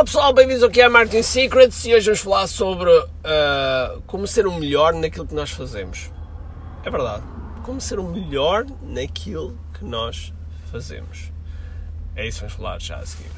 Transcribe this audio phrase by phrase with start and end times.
[0.00, 4.46] Olá pessoal, bem-vindos aqui a Marketing Secrets e hoje vamos falar sobre uh, como ser
[4.46, 6.10] o melhor naquilo que nós fazemos.
[6.82, 7.22] É verdade,
[7.64, 10.32] como ser o melhor naquilo que nós
[10.72, 11.30] fazemos.
[12.16, 13.30] É isso que vamos falar já a seguir.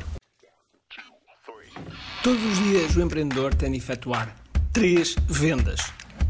[2.23, 4.33] Todos os dias o empreendedor tem de efetuar
[4.73, 5.81] três vendas: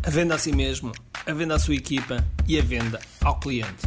[0.02, 0.92] a venda a si mesmo,
[1.26, 3.86] a venda à sua equipa e a venda ao cliente.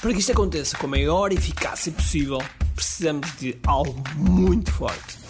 [0.00, 2.42] Para que isto aconteça com a maior eficácia possível,
[2.74, 5.17] precisamos de algo muito forte: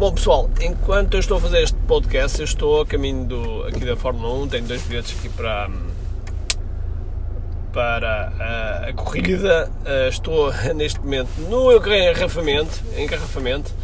[0.00, 3.84] Bom pessoal, enquanto eu estou a fazer este podcast, eu estou a caminho do, aqui
[3.84, 5.68] da Fórmula 1, tenho dois bilhetes aqui para,
[7.70, 9.70] para a, a corrida.
[9.84, 13.74] Uh, estou neste momento no engarrafamento, engarrafamento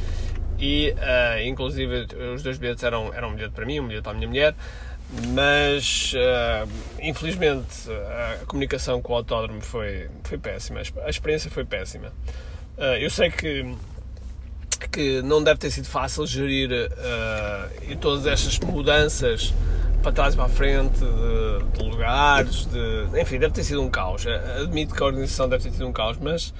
[0.58, 4.12] e uh, inclusive os dois bilhetes eram, eram um bilhete para mim, um bilhete para
[4.12, 4.54] a minha mulher,
[5.34, 6.66] mas uh,
[6.98, 7.90] infelizmente
[8.40, 12.10] a comunicação com o autódromo foi, foi péssima, a experiência foi péssima.
[13.00, 13.64] Eu sei que,
[14.78, 19.54] que não deve ter sido fácil gerir uh, todas estas mudanças
[20.02, 23.90] para trás e para a frente de, de lugares, de, enfim, deve ter sido um
[23.90, 24.24] caos.
[24.60, 26.54] Admito que a organização deve ter sido um caos, mas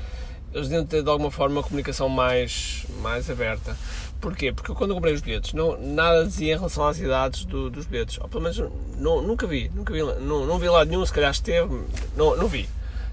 [0.53, 3.77] eles deviam ter de alguma forma uma comunicação mais, mais aberta.
[4.21, 4.53] Porquê?
[4.53, 7.87] Porque quando eu comprei os bilhetes, não, nada dizia em relação às idades do, dos
[7.87, 8.19] bilhetes.
[8.19, 8.59] Ou pelo menos
[8.99, 11.83] não, nunca vi, nunca vi, não, não vi lá nenhum, se calhar esteve,
[12.17, 12.69] não, não vi,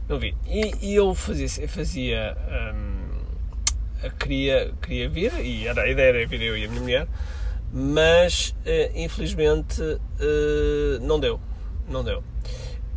[0.08, 0.36] não vi.
[0.48, 2.38] E, e eu fazia, fazia
[2.74, 2.93] hum,
[4.12, 7.08] queria, queria vir, e era, a ideia era vir eu e a minha mulher,
[7.72, 11.40] mas uh, infelizmente uh, não deu,
[11.90, 12.24] não deu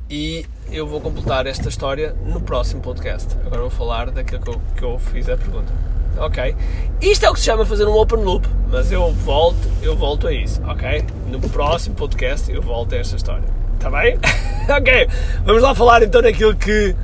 [0.08, 3.36] e eu vou completar esta história no próximo podcast.
[3.44, 5.72] Agora vou falar daquilo que eu, que eu fiz a pergunta.
[6.18, 6.56] Ok?
[7.00, 10.26] Isto é o que se chama fazer um open loop, mas eu volto, eu volto
[10.26, 11.04] a isso, ok?
[11.28, 13.44] No próximo podcast eu volto a esta história.
[13.74, 14.18] Está bem?
[14.68, 15.08] ok,
[15.44, 16.96] vamos lá falar então daquilo que,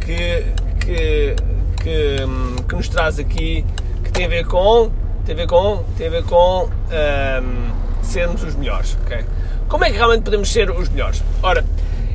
[0.00, 0.44] que,
[0.84, 1.36] que,
[1.86, 3.64] que, que, nos traz aqui,
[4.02, 4.90] que tem a ver com,
[5.24, 9.24] tem a ver com, tem a ver com um, sermos os melhores, ok?
[9.68, 11.22] Como é que realmente podemos ser os melhores?
[11.44, 11.64] Ora,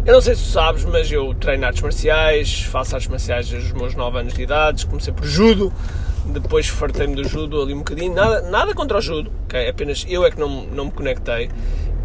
[0.06, 3.74] eu não sei se sabes, mas eu treino artes marciais, faço artes marciais desde os
[3.74, 5.72] meus 9 anos de idade, comecei por judo,
[6.26, 9.70] depois fartei-me do judo ali um bocadinho, nada, nada contra o judo, okay?
[9.70, 11.50] apenas eu é que não, não me conectei,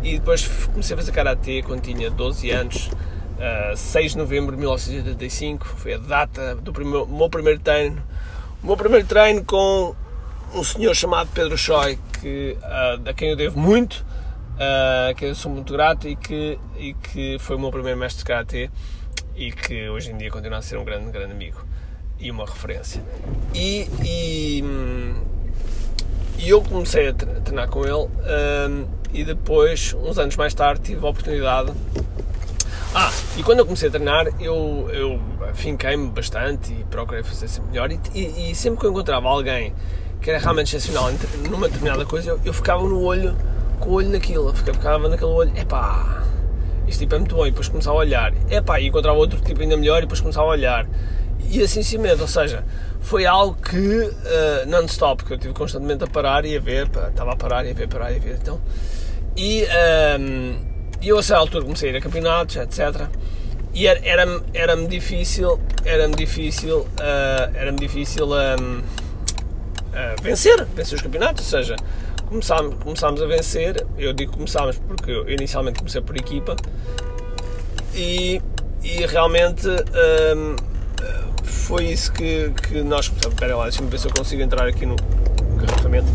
[0.04, 2.91] e depois comecei a fazer karatê quando tinha 12 anos,
[3.36, 8.02] uh, 6 de novembro de 1985, foi a data do primeiro, meu primeiro treino,
[8.62, 9.94] o meu primeiro treino com
[10.54, 14.04] um senhor chamado Pedro Choi, que, uh, a quem eu devo muito,
[14.56, 18.19] uh, que eu sou muito grato e que, e que foi o meu primeiro mestre
[18.19, 18.70] de Karate
[19.36, 21.64] e que hoje em dia continua a ser um grande, grande amigo
[22.18, 23.03] e uma referência.
[23.54, 24.64] E, e,
[26.38, 31.04] e eu comecei a treinar com ele um, e depois, uns anos mais tarde, tive
[31.04, 31.72] a oportunidade.
[32.99, 35.21] Ah, e quando eu comecei a treinar, eu, eu
[35.53, 37.93] finquei-me bastante e procurei fazer sempre melhor.
[37.93, 39.75] E, e, e, sempre que eu encontrava alguém
[40.23, 41.12] que era realmente excepcional
[41.51, 43.37] numa determinada coisa, eu, eu ficava no olho
[43.81, 46.25] com o olho naquilo, ficava naquele olho, epá,
[46.89, 49.61] este tipo é muito bom, e depois começava a olhar, epá, e encontrava outro tipo
[49.61, 50.87] ainda melhor, e depois começava a olhar,
[51.51, 52.65] e assim simplesmente, ou seja,
[53.03, 57.34] foi algo que uh, non-stop, que eu tive constantemente a parar e a ver, estava
[57.34, 58.59] a parar e a ver, parar e a ver, então,
[59.37, 59.67] e
[60.19, 60.66] um,
[61.06, 63.09] ehm, eu a certa altura comecei a ir a campeonatos, etc.,
[63.75, 68.84] e era-me era, difícil, era-me difícil, uh, era-me difícil um, ehm, uh,
[69.93, 71.77] eh, vencer, vencer os campeonatos, ou seja,
[72.27, 73.87] começámos, começámos a vencer.
[73.99, 76.56] Eu digo começámos porque eu inicialmente comecei por equipa
[77.95, 78.41] e,
[78.83, 80.56] e realmente hum,
[81.66, 83.06] foi isso que, que nós.
[83.06, 84.97] Espera lá, deixa-me ver se eu consigo entrar aqui no
[85.56, 86.06] garrafamento.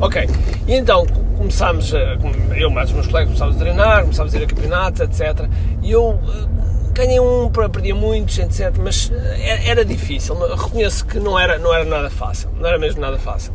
[0.00, 0.28] Ok,
[0.66, 1.06] e então
[1.36, 2.16] começámos, a,
[2.56, 5.48] eu mais os meus colegas começámos a treinar, começámos a ir a campeonatos, etc.
[5.82, 6.48] E eu hum,
[6.92, 8.74] ganhei um, perdia muitos, etc.
[8.82, 10.34] Mas era, era difícil.
[10.54, 13.52] Reconheço que não era, não era nada fácil, não era mesmo nada fácil.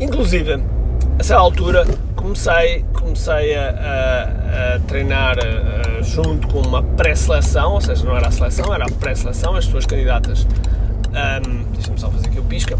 [0.00, 0.62] Inclusive,
[1.18, 1.86] a certa altura
[2.16, 8.16] comecei, comecei a, a, a treinar a, eh, junto com uma pré-seleção, ou seja, não
[8.16, 10.46] era a seleção, era a pré-seleção, as pessoas candidatas.
[11.10, 12.78] Um, Deixa-me só fazer aqui o pisca.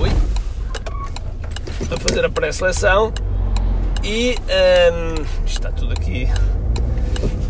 [0.00, 0.10] Ui.
[1.90, 3.12] A fazer a pré-seleção
[4.04, 4.36] e
[4.92, 6.28] um, está tudo aqui.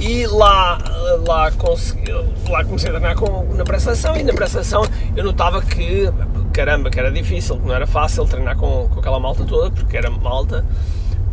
[0.00, 0.78] E lá,
[1.26, 2.12] lá, consegui,
[2.48, 4.84] lá comecei a treinar com, na pré-seleção e na pré-seleção
[5.16, 6.08] eu notava que
[6.52, 9.96] caramba, que era difícil, que não era fácil treinar com, com aquela malta toda, porque
[9.96, 10.64] era malta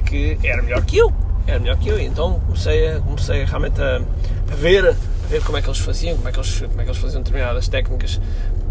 [0.06, 1.14] que era melhor que eu.
[1.46, 2.00] Era melhor que eu.
[2.00, 4.02] E então comecei, a, comecei realmente a,
[4.52, 6.84] a ver, a ver como é que eles faziam, como é que eles, como é
[6.84, 8.20] que eles faziam determinadas técnicas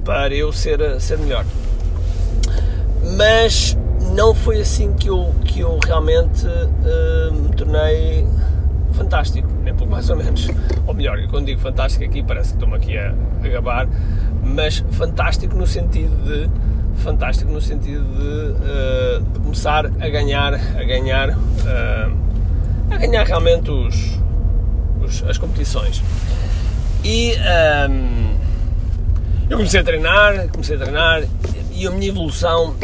[0.05, 1.44] para eu ser, ser melhor.
[3.17, 3.76] Mas
[4.14, 8.26] não foi assim que eu, que eu realmente uh, me tornei
[8.92, 10.48] fantástico, nem pouco mais ou menos.
[10.86, 13.14] Ou melhor, quando digo fantástico aqui parece que estou-me aqui a,
[13.44, 13.88] a gabar,
[14.42, 16.50] mas fantástico no sentido de
[17.00, 22.16] fantástico no sentido de, uh, de começar a ganhar a ganhar uh,
[22.90, 24.18] a ganhar realmente os,
[25.02, 26.02] os as competições
[27.02, 28.36] e um, ehm,
[29.48, 31.22] eu comecei a treinar comecei a treinar
[31.72, 32.74] e a minha evolução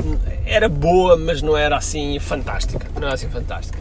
[0.46, 2.86] era boa mas não era assim fantástica.
[2.94, 3.78] Não era assim fantástica.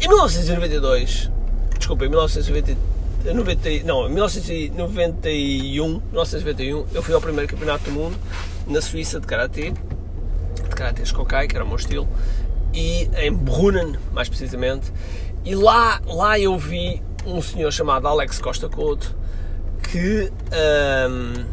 [0.00, 1.30] Em 1992
[1.78, 2.96] desculpa em 1992
[3.34, 8.16] 90, não, 1991, 1991, eu fui ao primeiro campeonato do mundo
[8.66, 12.08] na Suíça de Karatê, de Karatê Shokai, que era o meu estilo,
[12.72, 14.92] e em Brunnen, mais precisamente,
[15.44, 19.16] e lá, lá eu vi um senhor chamado Alex Costa Couto
[19.82, 20.30] que,
[21.10, 21.44] um,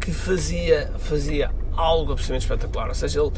[0.00, 3.32] que fazia, fazia algo absolutamente espetacular, ou seja, ele,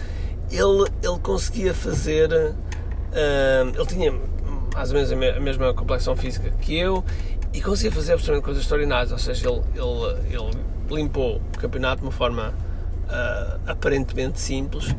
[0.50, 4.12] ele, ele conseguia fazer, um, ele tinha
[4.74, 7.04] mais ou menos a mesma complexão física que eu
[7.52, 10.50] e conseguia fazer absolutamente coisas extraordinárias, ou seja, ele, ele, ele
[10.90, 12.54] limpou o campeonato de uma forma
[13.04, 14.94] uh, aparentemente simples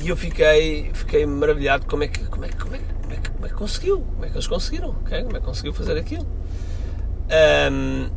[0.00, 3.46] e eu fiquei, fiquei maravilhado como é que, como é, como é, como é, como
[3.46, 5.22] é que conseguiu, como é que eles conseguiram, okay?
[5.22, 6.26] como é que conseguiu fazer aquilo.
[7.72, 8.10] Um,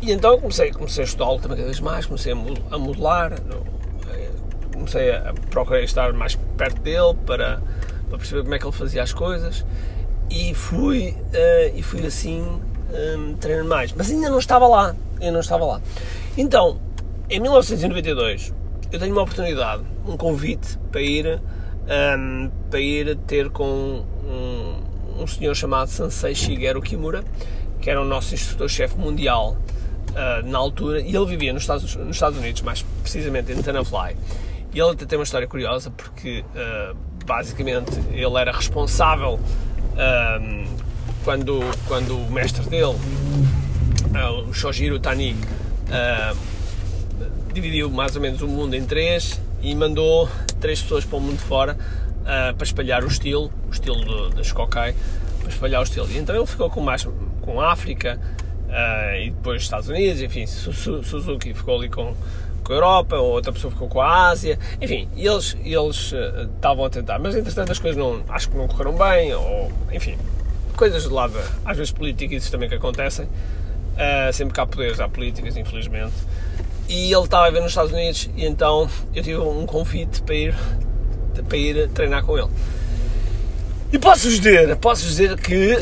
[0.00, 3.32] e então comecei, comecei a estudá-lo também cada vez mais, comecei a modelar,
[4.74, 7.60] comecei a procurar estar mais perto dele para,
[8.08, 9.64] para perceber como é que ele fazia as coisas
[10.30, 12.42] e fui, uh, e fui assim
[12.92, 13.92] um, treinando mais.
[13.92, 15.80] Mas ainda não estava lá, ainda não estava lá.
[16.36, 16.78] Então,
[17.30, 18.52] em 1992,
[18.90, 21.40] eu tenho uma oportunidade, um convite para ir,
[22.18, 27.24] um, para ir ter com um, um senhor chamado Sansei Shigeru Kimura,
[27.80, 29.56] que era o nosso instrutor-chefe mundial
[30.10, 34.16] uh, na altura, e ele vivia nos Estados, nos Estados Unidos, mais precisamente em Tenafly.
[34.74, 39.38] E ele até tem uma história curiosa, porque uh, basicamente ele era responsável
[39.94, 40.64] um,
[41.22, 46.36] quando, quando o mestre dele, uh, o Shojiro Tani, uh,
[47.52, 50.28] dividiu mais ou menos o mundo em três e mandou
[50.60, 51.78] três pessoas para o mundo fora
[52.24, 54.94] para espalhar o estilo, o estilo da Shokai,
[55.40, 56.10] para espalhar o estilo.
[56.10, 57.06] E então ele ficou com mais
[57.42, 58.18] com África
[59.20, 62.14] e depois Estados Unidos, enfim, Suzuki ficou ali com
[62.64, 66.90] com a Europa, outra pessoa ficou com a Ásia, enfim, eles, eles uh, estavam a
[66.90, 70.16] tentar, mas entretanto as coisas não, acho que não correram bem, ou enfim,
[70.74, 74.98] coisas do lado, às vezes políticas, isso também que acontecem, uh, sempre que há poderes,
[74.98, 76.14] há políticas, infelizmente,
[76.88, 80.34] e ele estava a ver nos Estados Unidos, e então eu tive um convite para
[80.34, 80.54] ir,
[81.48, 82.48] para ir treinar com ele.
[83.92, 85.76] E posso dizer, posso dizer que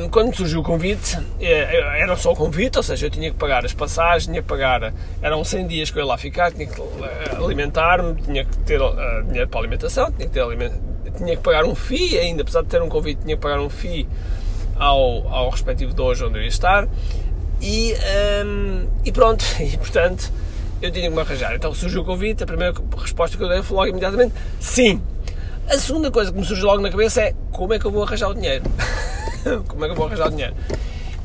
[0.00, 3.36] um, quando surgiu o convite, é, era só o convite, ou seja, eu tinha que
[3.36, 6.66] pagar as passagens, tinha que pagar, eram 100 dias que eu ia lá ficar, tinha
[6.66, 8.94] que eh, alimentar-me, tinha que ter uh,
[9.26, 10.72] dinheiro para a alimentação, tinha que, ter aliment...
[11.18, 13.68] tinha que pagar um FII ainda, apesar de ter um convite, tinha que pagar um
[13.68, 14.08] FII
[14.76, 16.88] ao, ao respectivo dojo onde eu ia estar,
[17.60, 17.94] e,
[18.46, 20.32] um, e pronto, e portanto
[20.80, 21.54] eu tinha que me arranjar.
[21.54, 25.00] Então surgiu o convite, a primeira resposta que eu dei foi logo imediatamente sim.
[25.70, 28.02] A segunda coisa que me surge logo na cabeça é como é que eu vou
[28.02, 28.64] arranjar o dinheiro?
[29.68, 30.52] como é que eu vou arranjar o dinheiro?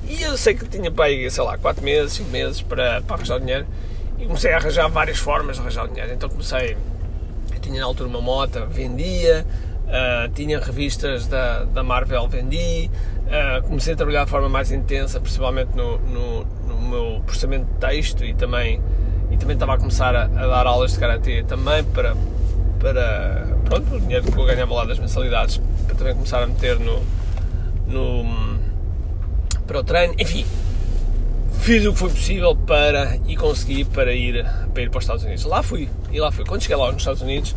[0.08, 3.16] E eu sei que tinha para aí, sei lá, 4 meses, 5 meses para, para
[3.16, 3.66] arranjar o dinheiro
[4.20, 6.14] e comecei a arranjar várias formas de arranjar o dinheiro.
[6.14, 6.78] Então comecei,
[7.60, 9.48] tinha na altura uma moto, vendia,
[9.88, 12.92] uh, tinha revistas da, da Marvel, vendi,
[13.26, 17.80] uh, comecei a trabalhar de forma mais intensa, principalmente no, no, no meu processamento de
[17.80, 18.80] texto e também,
[19.32, 22.16] e também estava a começar a, a dar aulas de Karatê também para
[22.80, 26.80] para pronto, o dinheiro que eu ganhava lá das mensalidades para também começar a meter
[26.80, 27.02] no,
[27.88, 28.60] no
[29.68, 30.46] para o treino, enfim
[31.66, 35.24] fiz o que foi possível para e consegui para ir para ir para os Estados
[35.24, 35.46] Unidos.
[35.46, 36.46] Lá fui e lá fui.
[36.46, 37.56] Quando cheguei lá nos Estados Unidos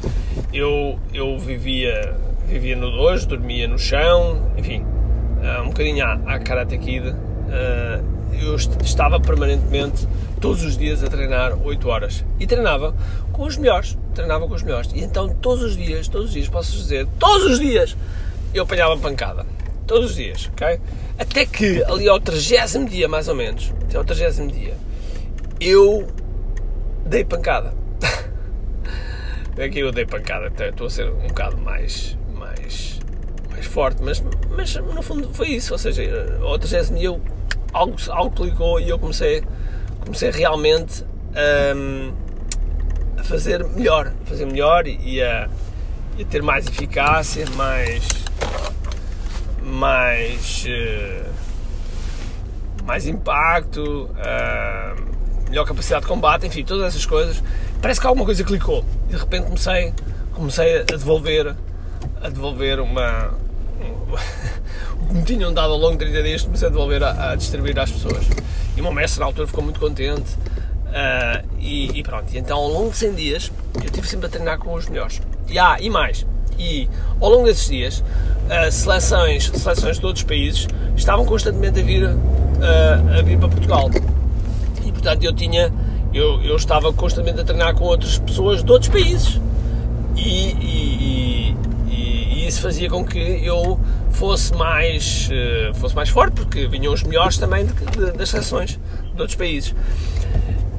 [0.53, 2.15] eu eu vivia
[2.47, 8.18] vivia no dojo dormia no chão enfim uh, um bocadinho à, à Karate Kid uh,
[8.41, 10.07] eu estava permanentemente
[10.41, 12.95] todos os dias a treinar 8 horas e treinava
[13.33, 14.91] com os melhores, treinava com os melhores.
[14.93, 17.97] E então todos os dias, todos os dias, posso dizer, todos os dias
[18.55, 19.47] eu apanhava pancada.
[19.87, 20.79] Todos os dias, ok?
[21.19, 24.75] Até que ali ao 30 dia, mais ou menos, até ao 30 dia,
[25.61, 26.07] eu
[27.07, 27.73] dei pancada.
[29.65, 33.01] Aqui eu dei pancada, estou a ser um bocado mais, mais,
[33.51, 35.73] mais forte, mas, mas no fundo foi isso.
[35.73, 36.03] Ou seja,
[36.43, 37.21] ao 30 dia eu,
[37.73, 39.43] algo, algo clicou e eu comecei
[40.09, 41.05] comecei realmente
[41.77, 42.13] um,
[43.19, 45.49] a fazer melhor, a fazer melhor e a,
[46.17, 48.09] e a, ter mais eficácia, mais,
[49.63, 51.31] mais, uh,
[52.85, 57.43] mais impacto, uh, melhor capacidade de combate, enfim, todas essas coisas.
[57.83, 59.93] Parece que alguma coisa clicou e de repente comecei,
[60.33, 61.55] comecei a devolver,
[62.23, 63.31] a devolver uma.
[65.11, 67.91] Me tinham dado ao longo de 30 dias, comecei a devolver a, a distribuir às
[67.91, 68.27] pessoas.
[68.77, 70.37] E o meu mestre na altura ficou muito contente.
[70.89, 74.29] Uh, e, e, pronto, e então ao longo de 100 dias eu tive sempre a
[74.31, 75.21] treinar com os melhores.
[75.47, 76.27] E, ah, e mais,
[76.59, 76.89] e
[77.21, 83.19] ao longo desses dias, uh, seleções, seleções de outros países estavam constantemente a vir, uh,
[83.19, 83.91] a vir para Portugal.
[84.85, 85.73] E portanto eu tinha,
[86.13, 89.41] eu, eu estava constantemente a treinar com outras pessoas de outros países.
[90.17, 91.57] E, e,
[91.91, 93.79] e isso fazia com que eu
[94.19, 98.71] fosse mais, uh, fosse mais forte, porque vinham os melhores também de, de, das seleções
[99.15, 99.75] de outros países.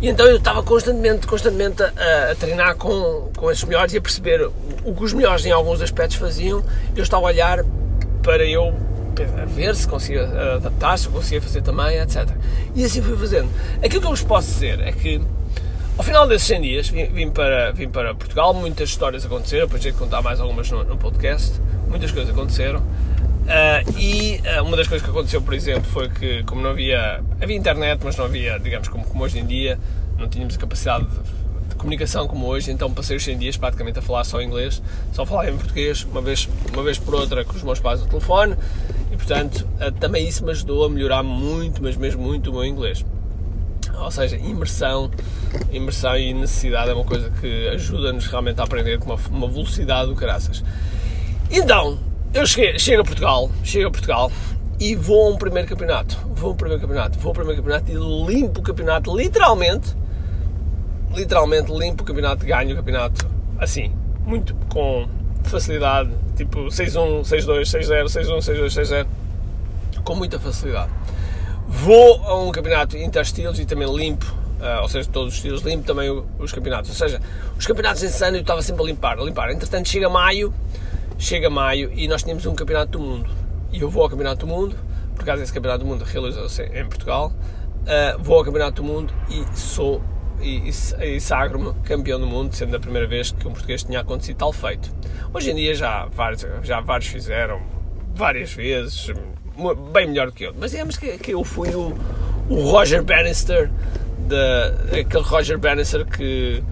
[0.01, 4.01] E então eu estava constantemente, constantemente a, a, treinar com, com esses melhores e a
[4.01, 4.49] perceber
[4.83, 6.63] o, que os melhores em alguns aspectos faziam.
[6.95, 7.63] Eu estava a olhar
[8.21, 8.73] para eu
[9.41, 10.23] a ver se conseguia
[10.55, 12.27] adaptar, se conseguia fazer também, etc.
[12.75, 13.49] E assim fui fazendo.
[13.83, 15.21] Aquilo que eu vos posso dizer é que
[15.97, 19.81] ao final desses 100 dias vim, vim para, vim para Portugal, muitas histórias aconteceram, depois
[19.81, 22.81] de contar mais algumas no, no podcast, muitas coisas aconteceram.
[23.49, 27.19] Uh, e uh, uma das coisas que aconteceu, por exemplo, foi que, como não havia.
[27.41, 29.79] havia internet, mas não havia, digamos, como, como hoje em dia,
[30.19, 33.97] não tínhamos a capacidade de, de, comunicação como hoje, então passei os 100 dias praticamente
[33.97, 37.53] a falar só inglês, só falava em português, uma vez, uma vez por outra com
[37.53, 38.55] os meus pais no telefone,
[39.11, 42.65] e portanto uh, também isso me ajudou a melhorar muito, mas mesmo muito o meu
[42.65, 43.03] inglês.
[43.97, 45.09] Ou seja, imersão,
[45.71, 50.07] imersão e necessidade é uma coisa que ajuda-nos realmente a aprender com uma, uma velocidade
[50.07, 50.63] do caraças.
[51.49, 51.97] Então,
[52.33, 54.31] eu cheguei, chego a Portugal, chego a Portugal
[54.79, 56.17] e vou a um primeiro campeonato.
[56.35, 59.95] Vou a um primeiro campeonato, vou ao primeiro campeonato e limpo o campeonato, literalmente.
[61.15, 63.91] Literalmente limpo o campeonato, ganho o campeonato assim,
[64.25, 65.07] muito com
[65.43, 69.07] facilidade, tipo 6-1, 6-2, 6-0, 6-1, 6-2, 6-0,
[70.03, 70.91] com muita facilidade.
[71.67, 74.25] Vou a um campeonato interestilos e também limpo,
[74.59, 76.09] uh, ou seja, todos os estilos, limpo também
[76.39, 76.89] os campeonatos.
[76.89, 77.19] Ou seja,
[77.57, 79.51] os campeonatos em eu estava sempre a limpar, a limpar.
[79.51, 80.53] Entretanto, chega maio
[81.19, 83.29] chega maio e nós tínhamos um campeonato do mundo.
[83.71, 84.75] E eu vou ao campeonato do mundo,
[85.15, 87.31] por causa desse campeonato do mundo realizou-se em Portugal,
[87.81, 90.01] uh, vou ao campeonato do mundo e sou
[90.41, 93.99] e, e, e sagro-me campeão do mundo, sendo a primeira vez que um português tinha
[93.99, 94.89] acontecido tal feito.
[95.33, 97.61] Hoje em dia já vários, já vários fizeram
[98.15, 99.11] várias vezes,
[99.91, 100.55] bem melhor do que eu.
[100.57, 101.93] Mas digamos que, que eu fui o,
[102.47, 103.69] o Roger Bannister,
[104.17, 106.63] de, aquele Roger Bannister que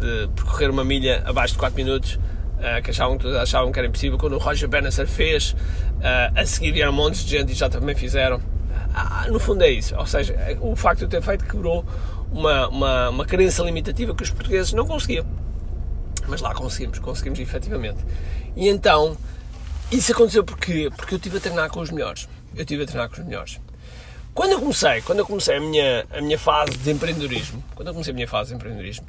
[0.00, 2.18] de percorrer uma milha abaixo de 4 minutos
[2.82, 4.18] que achavam, achavam que era impossível.
[4.18, 7.94] Quando o Roger Bannister fez, uh, a seguir vieram montes de gente e já também
[7.94, 8.36] fizeram.
[8.36, 9.96] Uh, no fundo é isso.
[9.96, 11.84] Ou seja, o facto de eu ter feito quebrou
[12.30, 15.26] uma, uma, uma crença limitativa que os portugueses não conseguiam.
[16.28, 17.98] Mas lá conseguimos, conseguimos efetivamente.
[18.56, 19.16] E então,
[19.90, 22.28] isso aconteceu porque Porque eu estive a treinar com os melhores.
[22.54, 23.60] Eu estive a treinar com os melhores.
[24.34, 27.92] Quando eu comecei, quando eu comecei a minha, a minha fase de empreendedorismo, quando eu
[27.92, 29.04] comecei a minha fase de empreendedorismo,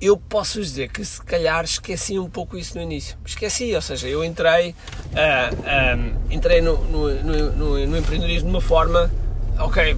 [0.00, 3.16] eu posso dizer que se calhar esqueci um pouco isso no início.
[3.24, 4.74] Esqueci, ou seja, eu entrei, uh,
[5.16, 5.96] ah, um, ah,
[6.30, 9.10] entrei no, no, no, no, empreendedorismo de uma forma,
[9.58, 9.96] ok,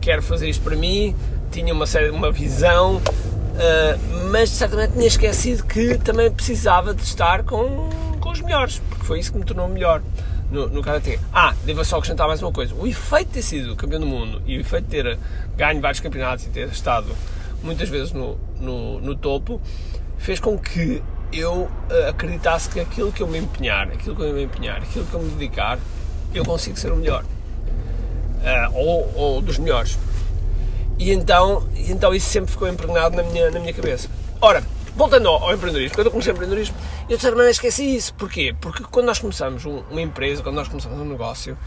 [0.00, 1.16] quero fazer isto para mim,
[1.50, 7.42] tinha uma, série, uma visão, uh, mas certamente tinha esquecido que também precisava de estar
[7.42, 7.88] com,
[8.20, 10.00] com os melhores, porque foi isso que me tornou melhor
[10.50, 11.18] no, no Karate.
[11.32, 14.40] Ah, devo só acrescentar mais uma coisa: o efeito de ter sido campeão do mundo
[14.46, 15.18] e o efeito de ter
[15.56, 17.08] ganho vários campeonatos e ter estado
[17.62, 19.60] muitas vezes no, no, no topo,
[20.18, 24.32] fez com que eu uh, acreditasse que aquilo que eu me empenhar, aquilo que eu
[24.32, 25.78] me empenhar, aquilo que eu me dedicar,
[26.34, 27.24] eu consigo ser o melhor.
[27.24, 29.98] Uh, ou, ou, dos melhores.
[30.98, 34.08] E então, então isso sempre ficou impregnado na minha, na minha cabeça.
[34.40, 34.62] Ora,
[34.96, 36.76] voltando ao, ao empreendedorismo, quando eu comecei o empreendedorismo,
[37.08, 38.14] eu de certa maneira esqueci isso.
[38.14, 38.54] Porquê?
[38.60, 41.58] Porque quando nós começamos uma empresa, quando nós começamos um negócio,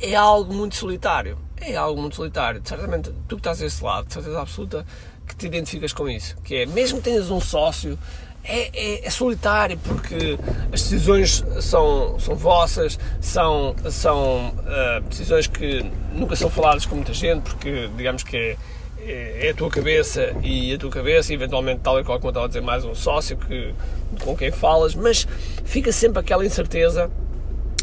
[0.00, 1.38] é algo muito solitário.
[1.60, 2.60] É algo muito solitário.
[2.64, 4.86] Certamente, tu que estás desse lado, de certeza absoluta,
[5.26, 6.36] que te identificas com isso.
[6.44, 7.98] Que é, mesmo tenhas um sócio,
[8.48, 10.38] é, é, é, solitário porque
[10.72, 17.12] as decisões são, são vossas, são, são uh, decisões que nunca são faladas com muita
[17.12, 18.56] gente, porque digamos que é,
[19.00, 22.28] é, é, a tua cabeça e a tua cabeça, e eventualmente, tal e qual como
[22.28, 23.74] eu estava a dizer, mais um sócio que,
[24.20, 25.26] com quem falas, mas
[25.64, 27.10] fica sempre aquela incerteza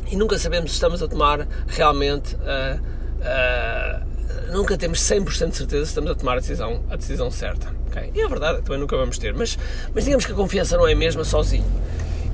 [0.09, 2.35] e nunca sabemos se estamos a tomar realmente.
[2.35, 2.79] Uh,
[3.19, 4.12] uh,
[4.53, 7.67] nunca temos 100% de certeza se estamos a tomar a decisão, a decisão certa.
[7.87, 8.11] Okay?
[8.13, 9.57] E é verdade, também nunca vamos ter, mas,
[9.93, 11.65] mas digamos que a confiança não é a mesma sozinho.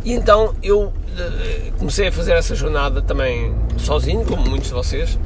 [0.04, 0.94] E então eu uh,
[1.78, 5.18] comecei a fazer essa jornada também sozinho, como muitos de vocês,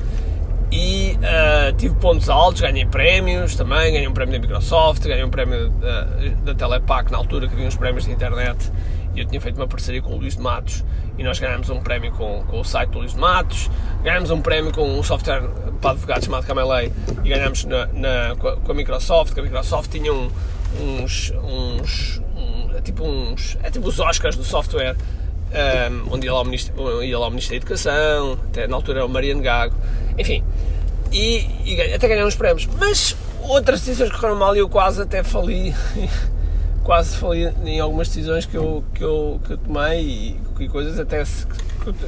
[0.71, 5.29] e uh, tive pontos altos, ganhei prémios também, ganhei um prémio da Microsoft, ganhei um
[5.29, 6.07] prémio da,
[6.45, 8.71] da Telepac na altura que havia uns prémios de internet
[9.15, 10.83] eu tinha feito uma parceria com o Luís de Matos
[11.17, 13.69] e nós ganhámos um prémio com, com o site do Luís de Matos,
[14.03, 15.43] ganhámos um prémio com um software
[15.81, 16.91] para advogados chamado Camelei
[17.23, 20.31] e ganhámos na, na, com a Microsoft, que a Microsoft tinha um,
[20.79, 26.33] uns, uns um, é tipo uns, é tipo os Oscars do software, um, onde ia
[26.33, 29.41] lá, o Ministério, ia lá o Ministério da Educação, até na altura era o Mariano
[29.41, 29.75] Gago,
[30.17, 30.43] enfim,
[31.11, 35.75] e, e até ganhámos prémios, mas outras decisões correram mal e eu quase até fali
[36.83, 40.99] quase falei em algumas decisões que eu, que eu, que eu tomei e, e coisas
[40.99, 41.47] até se,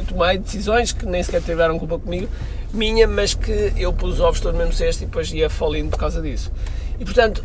[0.08, 2.30] tomei decisões que nem sequer tiveram culpa comigo,
[2.74, 5.90] minha, mas que eu pus os ovos todo no mesmo cesto e depois ia falindo
[5.90, 6.52] por causa disso.
[7.00, 7.44] E portanto,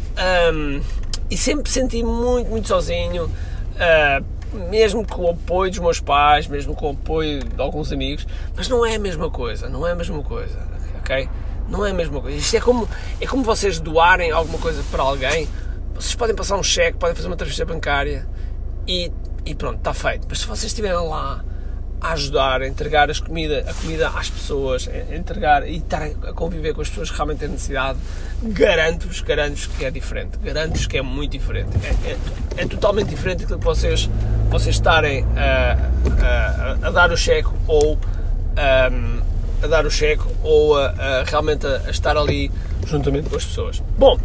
[0.53, 0.81] um,
[1.31, 6.75] e sempre senti muito, muito sozinho, uh, mesmo com o apoio dos meus pais, mesmo
[6.75, 9.95] com o apoio de alguns amigos, mas não é a mesma coisa, não é a
[9.95, 10.59] mesma coisa,
[10.99, 11.29] ok?
[11.69, 12.37] Não é a mesma coisa.
[12.37, 12.89] Isto é como,
[13.21, 15.49] é como vocês doarem alguma coisa para alguém
[16.00, 18.26] vocês podem passar um cheque, podem fazer uma transferência bancária
[18.87, 19.12] e,
[19.45, 20.26] e pronto, está feito.
[20.28, 21.45] Mas se vocês estiverem lá
[22.00, 26.33] a ajudar, a entregar as comida, a comida às pessoas, a entregar e estar a
[26.33, 27.99] conviver com as pessoas que realmente têm necessidade,
[28.42, 30.38] garanto-vos, garanto-vos que é diferente.
[30.38, 31.69] Garanto-vos que é muito diferente.
[31.85, 32.16] É, é,
[32.62, 34.09] é, totalmente diferente daquilo que vocês,
[34.49, 35.90] vocês estarem a,
[36.83, 37.99] a, a dar o cheque ou
[38.57, 38.90] a,
[39.62, 42.50] a dar o cheque ou a, a realmente a estar ali
[42.87, 43.83] juntamente com as pessoas.
[43.99, 44.19] Bom,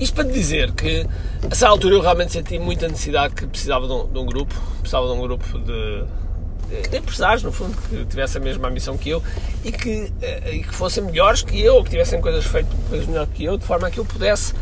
[0.00, 1.06] isto para dizer que,
[1.42, 4.54] a essa altura, eu realmente senti muita necessidade que precisava de um, de um grupo,
[4.80, 6.04] precisava de um grupo de,
[6.68, 9.22] de, de, empresários, no fundo, que tivessem a mesma ambição que eu
[9.64, 13.06] e que, eh, e que fossem melhores que eu, ou que tivessem coisas feitas coisas
[13.06, 14.54] melhores que eu, de forma a que eu pudesse,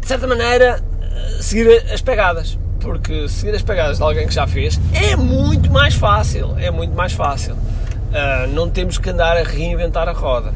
[0.00, 2.58] de certa maneira, eh, seguir as pegadas.
[2.80, 6.94] Porque seguir as pegadas de alguém que já fez é muito mais fácil, é muito
[6.94, 7.54] mais fácil.
[7.54, 10.54] Uh, não temos que andar a reinventar a roda.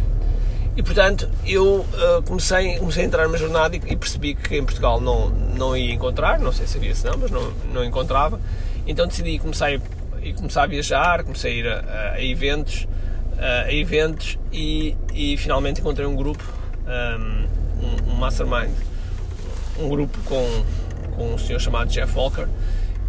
[0.76, 4.64] E portanto eu uh, comecei, comecei a entrar numa jornada e, e, percebi que em
[4.64, 8.40] Portugal não, não ia encontrar, não sei se havia se não, mas não, não encontrava.
[8.86, 12.86] Então decidi começar a, começar a viajar, comecei a ir a, a eventos,
[13.38, 16.44] a, a eventos e, e, finalmente encontrei um grupo,
[16.86, 18.70] um, um mastermind,
[19.78, 20.64] um grupo com,
[21.16, 22.46] com um senhor chamado Jeff Walker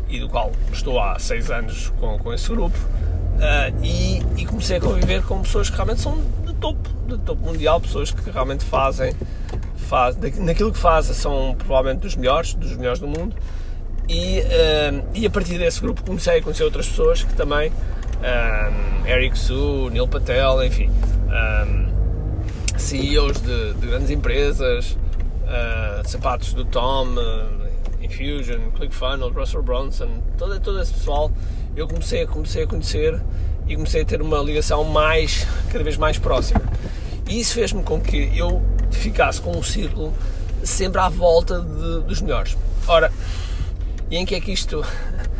[0.10, 2.78] e do qual estou há seis anos com, com esse grupo.
[2.78, 6.22] Uh, e, e, comecei a conviver com pessoas que realmente são
[6.62, 9.14] topo, de topo mundial, pessoas que realmente fazem,
[9.76, 13.36] faz, naquilo que fazem, são provavelmente dos melhores, dos melhores do mundo.
[14.08, 19.08] E, uh, e a partir desse grupo comecei a conhecer outras pessoas que também, um,
[19.08, 20.90] Eric Su, Neil Patel, enfim,
[21.28, 24.98] um, CEOs de, de, grandes empresas,
[25.44, 27.08] uh, sapatos do Tom,
[28.02, 31.32] Infusion, ClickFunnels, Russell Bronson, todo, todo esse pessoal
[31.76, 33.22] eu comecei, comecei a conhecer
[33.68, 36.62] e comecei a ter uma ligação mais, cada vez mais próxima.
[37.28, 40.14] E isso fez-me com que eu ficasse com um círculo
[40.64, 42.58] sempre à volta de, dos melhores.
[42.88, 43.12] Ora,
[44.10, 44.84] e em que é que isto.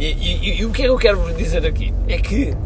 [0.00, 1.92] E, e, e, o que é que eu quero dizer aqui?
[2.06, 2.56] É que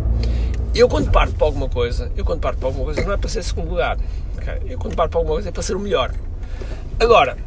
[0.74, 3.30] eu quando parto para alguma coisa, eu quando parto para alguma coisa não é para
[3.30, 3.96] ser segundo lugar.
[4.36, 4.60] Okay?
[4.68, 6.12] Eu quando parto para alguma coisa é para ser o melhor.
[7.00, 7.38] Agora,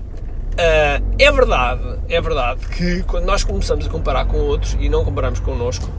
[0.56, 5.04] Uh, é verdade, é verdade que quando nós começamos a comparar com outros e não
[5.04, 5.89] comparamos connosco,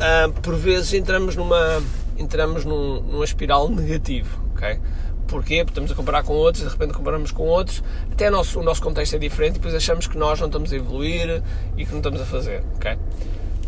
[0.00, 1.82] uh, por vezes entramos numa,
[2.18, 4.80] entramos num, numa espiral negativa, ok?
[5.28, 5.58] Porquê?
[5.58, 8.62] Porque estamos a comparar com outros, de repente comparamos com outros, até o nosso, o
[8.64, 11.42] nosso contexto é diferente e depois achamos que nós não estamos a evoluir
[11.76, 12.98] e que não estamos a fazer, ok?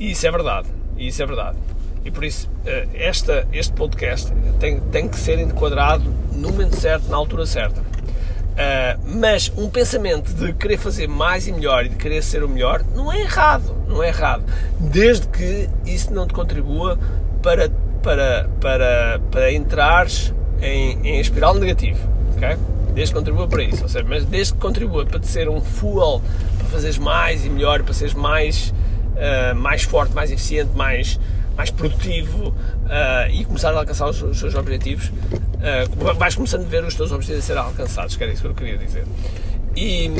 [0.00, 0.68] E isso é verdade,
[0.98, 1.58] isso é verdade.
[2.04, 7.08] E por isso, uh, esta, este podcast tem, tem que ser enquadrado no momento certo,
[7.08, 7.91] na altura certa.
[8.52, 12.48] Uh, mas um pensamento de querer fazer mais e melhor e de querer ser o
[12.48, 14.44] melhor não é errado, não é errado,
[14.78, 16.98] desde que isso não te contribua
[17.42, 17.70] para,
[18.02, 21.98] para, para, para entrares em, em espiral negativo,
[22.36, 22.58] ok?
[22.94, 25.62] Desde que contribua para isso, ou seja, mas desde que contribua para te ser um
[25.62, 26.20] fuel,
[26.58, 28.72] para fazeres mais e melhor, para seres mais,
[29.16, 31.18] uh, mais forte, mais eficiente, mais,
[31.56, 35.10] mais produtivo uh, e começar a alcançar os, os seus objetivos,
[35.62, 38.48] uh, vais começando a ver os teus objetivos a serem alcançados, que era isso que
[38.48, 39.04] eu queria dizer.
[39.76, 40.10] E,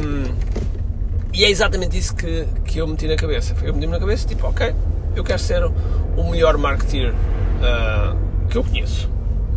[1.33, 3.55] e é exatamente isso que, que eu meti na cabeça.
[3.62, 4.74] Eu meti na cabeça, tipo, ok,
[5.14, 8.16] eu quero ser o melhor marketeer uh,
[8.48, 9.11] que eu conheço.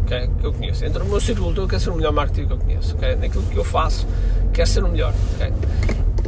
[0.04, 0.30] Okay?
[0.40, 0.86] Que eu conheço.
[0.86, 2.96] Entre o meu círculo eu quero ser o melhor marketeer que eu conheço.
[2.96, 3.16] Okay?
[3.16, 4.08] Naquilo que eu faço,
[4.54, 5.14] quero ser o melhor.
[5.36, 5.52] Okay?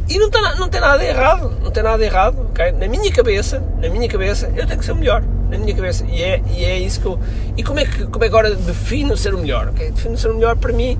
[0.08, 2.72] E não tem, não tem nada errado, não tem nada errado, ok?
[2.72, 6.04] Na minha cabeça, na minha cabeça, eu tenho que ser o melhor na minha cabeça.
[6.08, 7.18] E é, e é isso que eu.
[7.56, 9.68] E como é que, como é que agora defino ser o melhor?
[9.68, 9.90] Okay?
[9.90, 10.98] Defino ser o melhor para mim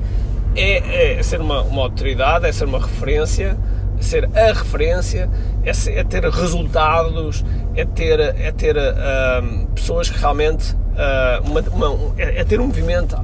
[0.57, 3.57] é, é ser uma, uma autoridade, é ser uma referência,
[3.99, 5.31] é ser a referência,
[5.65, 7.45] é, ser, é ter resultados,
[7.77, 10.75] é ter, é ter uh, pessoas que realmente.
[10.99, 13.15] Uh, uma, uma, é, é, ter um movimento,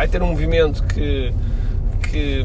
[0.00, 1.30] é ter um movimento que,
[2.08, 2.42] que,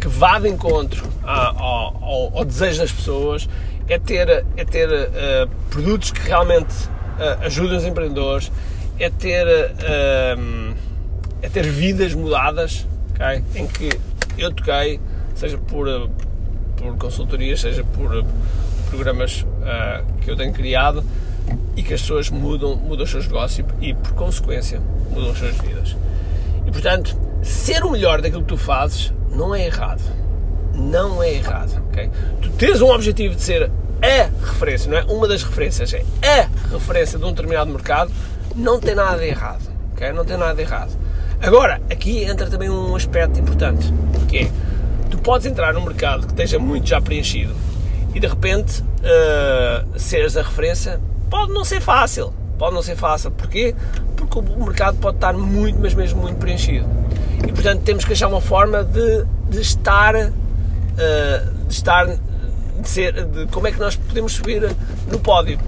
[0.00, 3.48] que vá de encontro ao, ao, ao desejo das pessoas,
[3.88, 6.72] é ter, é ter uh, produtos que realmente
[7.20, 8.50] uh, ajudam os empreendedores,
[8.98, 10.74] é ter, uh,
[11.42, 13.44] é ter vidas mudadas, okay?
[13.54, 13.90] em que
[14.38, 14.98] eu toquei,
[15.34, 15.86] seja por,
[16.76, 18.24] por consultorias, seja por
[18.88, 19.46] programas
[20.22, 21.04] que eu tenho criado,
[21.76, 24.80] e que as pessoas mudam, mudam os seus negócios e, por consequência,
[25.10, 25.96] mudam as suas vidas.
[26.66, 30.02] E, portanto, ser o melhor daquilo que tu fazes não é errado.
[30.74, 32.10] Não é errado, ok?
[32.42, 33.70] Tu tens um objetivo de ser
[34.02, 35.02] a referência, não é?
[35.04, 38.10] Uma das referências, é a referência de um determinado mercado,
[38.54, 40.12] não tem nada de errado, ok?
[40.12, 40.92] Não tem nada de errado.
[41.40, 43.92] Agora, aqui entra também um aspecto importante,
[44.28, 44.50] que é,
[45.10, 47.54] tu podes entrar num mercado que esteja muito já preenchido
[48.14, 53.30] e de repente uh, seres a referência, pode não ser fácil, pode não ser fácil.
[53.30, 53.74] Porquê?
[54.16, 56.86] Porque o mercado pode estar muito, mas mesmo muito preenchido.
[57.46, 60.30] E portanto temos que achar uma forma de, de estar, uh,
[61.66, 62.06] de estar,
[62.80, 64.62] de ser, de como é que nós podemos subir
[65.10, 65.58] no pódio.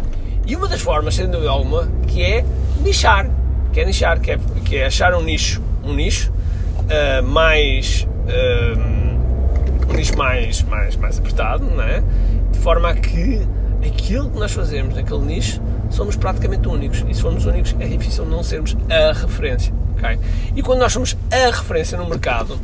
[0.46, 2.44] E uma das formas, sem dúvida alguma, que é
[2.82, 3.30] nichar,
[3.72, 9.90] que é nichar, que é, que é achar um nicho, um nicho uh, mais, uh,
[9.90, 12.02] um nicho mais, mais, mais apertado, não é?
[12.50, 13.46] De forma a que
[13.86, 17.04] aquilo que nós fazemos naquele nicho somos praticamente únicos.
[17.08, 19.72] E se formos únicos, é difícil não sermos a referência.
[19.96, 20.18] Okay?
[20.56, 22.58] E quando nós somos a referência no mercado,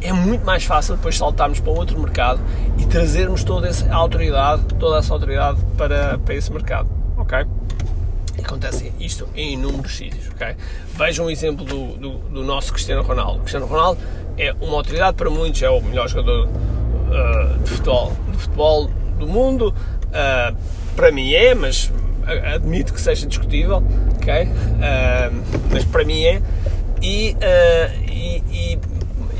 [0.00, 2.40] é muito mais fácil depois saltarmos para outro mercado
[2.78, 6.88] e trazermos toda essa autoridade, toda essa autoridade para, para esse mercado.
[7.16, 7.38] Ok?
[8.42, 10.28] Acontece isto em inúmeros sítios.
[10.30, 10.56] Okay?
[10.94, 13.38] Vejam um exemplo do, do, do, nosso Cristiano Ronaldo.
[13.38, 14.00] O Cristiano Ronaldo
[14.38, 19.26] é uma autoridade para muitos, é o melhor jogador uh, de, futebol, de futebol do
[19.26, 19.74] mundo.
[20.06, 20.56] Uh,
[20.96, 21.92] para mim é, mas
[22.54, 23.82] admito que seja discutível,
[24.16, 24.44] ok?
[24.44, 26.42] Uh, mas para mim é.
[27.02, 28.78] E, uh, e, e,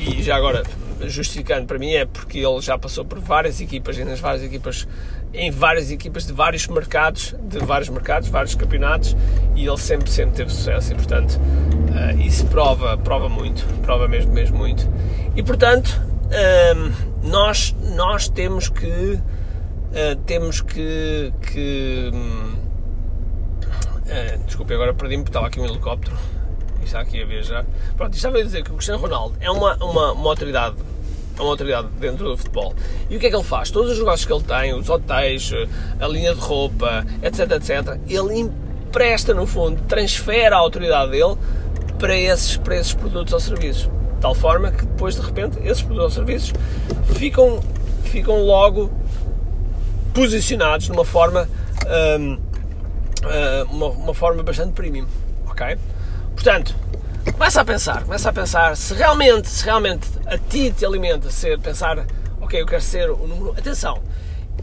[0.00, 0.62] e, já agora,
[1.02, 4.88] justificando, para mim é porque ele já passou por várias equipas e nas várias equipas,
[5.32, 9.16] em várias equipas de vários mercados, de vários mercados, vários campeonatos,
[9.54, 14.32] e ele sempre, sempre teve sucesso e, portanto, uh, isso prova, prova muito, prova mesmo,
[14.32, 14.88] mesmo muito.
[15.36, 16.00] E, portanto,
[17.22, 19.18] nós, nós temos que.
[20.26, 22.10] temos que, que
[24.10, 26.16] Uh, desculpe, agora perdi-me porque estava aqui um helicóptero
[26.84, 27.64] está aqui a viajar.
[27.96, 30.76] Pronto, estava a dizer que o Cristiano Ronaldo é uma, uma, uma autoridade
[31.38, 32.74] é uma autoridade dentro do futebol.
[33.08, 33.70] E o que é que ele faz?
[33.70, 35.50] Todos os negócios que ele tem, os hotéis,
[35.98, 41.36] a linha de roupa, etc, etc, ele empresta no fundo, transfere a autoridade dele
[41.98, 43.84] para esses, para esses produtos ou serviços.
[43.84, 46.52] De tal forma que depois de repente esses produtos ou serviços
[47.14, 47.60] ficam,
[48.04, 48.90] ficam logo
[50.12, 51.48] posicionados de uma forma
[52.18, 52.38] hum,
[53.24, 55.06] uh, uma, uma forma bastante premium,
[55.48, 55.78] ok?
[56.42, 56.74] Portanto,
[57.34, 61.58] começa a pensar, começa a pensar se realmente, se realmente a ti te alimenta ser
[61.58, 62.06] pensar,
[62.40, 63.50] ok, eu quero ser o número.
[63.58, 64.00] Atenção,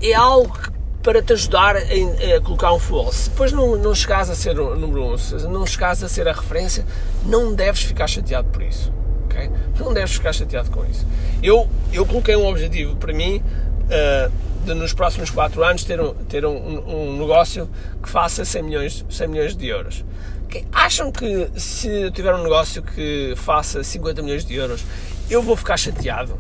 [0.02, 0.58] é algo
[1.04, 3.14] para te ajudar a, a colocar um futebol.
[3.14, 6.28] Se depois não, não chegares a ser o número um, se não chegares a ser
[6.28, 6.84] a referência,
[7.24, 8.92] não deves ficar chateado por isso.
[9.26, 9.48] ok?
[9.80, 11.06] Não deves ficar chateado com isso.
[11.44, 13.44] Eu, eu coloquei um objetivo para mim.
[13.86, 17.70] Uh, de nos próximos 4 anos ter, um, ter um, um, negócio
[18.04, 20.04] que faça 100 milhões, 100 milhões de euros.
[20.48, 20.66] Okay.
[20.72, 24.82] Acham que se eu tiver um negócio que faça 50 milhões de euros,
[25.30, 26.40] eu vou ficar chateado?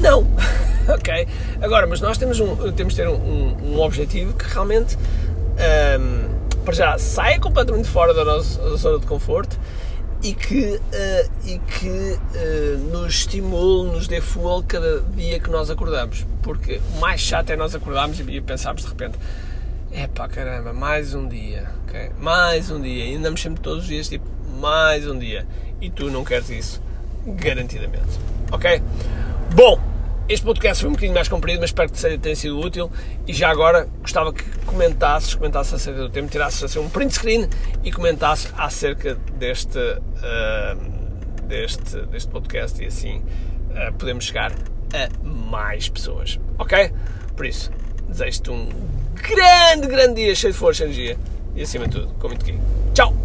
[0.00, 0.24] Não!
[0.88, 1.26] ok?
[1.60, 6.74] Agora, mas nós temos, um, temos de ter um, um objetivo que realmente, um, para
[6.74, 9.58] já, saia completamente fora da nossa zona de conforto
[10.22, 15.70] e que, uh, e que uh, nos estimule, nos dê fuel cada dia que nós
[15.70, 16.24] acordamos.
[16.40, 19.18] Porque o mais chato é nós acordarmos e pensarmos de repente:
[19.90, 21.68] é pá, caramba, mais um dia,
[22.18, 23.06] mais um dia.
[23.06, 24.26] E andamos sempre todos os dias tipo,
[24.60, 25.46] mais um dia.
[25.80, 26.82] E tu não queres isso,
[27.26, 28.18] garantidamente.
[28.50, 28.82] Ok?
[29.54, 29.94] Bom.
[30.26, 32.90] Este podcast foi um bocadinho mais comprido, mas espero que tenha sido útil.
[33.26, 37.46] E já agora gostava que comentasses, comentasses acerca do tema, tirasses assim, um print screen
[37.82, 44.50] e comentasses acerca deste, uh, deste, deste podcast e assim uh, podemos chegar
[44.94, 46.40] a mais pessoas.
[46.58, 46.90] Ok?
[47.36, 47.70] Por isso,
[48.08, 48.66] desejo-te um
[49.14, 51.18] grande, grande dia cheio de força e energia
[51.54, 52.58] e acima de tudo, com muito aqui.
[52.92, 53.23] Tchau!